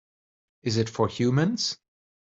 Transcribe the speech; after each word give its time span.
Is 0.63 0.77
it 0.77 0.89
for 0.89 1.07
humans? 1.07 1.77